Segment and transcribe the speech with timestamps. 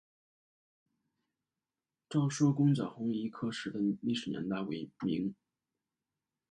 [2.09, 5.35] 赵纾攻剿红夷刻石的历史年代为明。